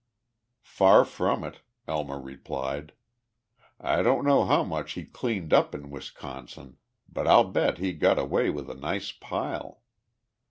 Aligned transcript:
"Far 0.63 1.05
from 1.05 1.43
it," 1.43 1.61
Elmer 1.87 2.19
replied. 2.19 2.93
"I 3.79 4.01
don't 4.01 4.25
know 4.25 4.45
how 4.45 4.63
much 4.63 4.93
he 4.93 5.05
cleaned 5.05 5.53
up 5.53 5.75
in 5.75 5.91
Wisconsin, 5.91 6.77
but 7.07 7.27
I'll 7.27 7.43
bet 7.51 7.77
he 7.77 7.93
got 7.93 8.17
away 8.17 8.49
with 8.49 8.67
a 8.67 8.73
nice 8.73 9.11
pile. 9.11 9.83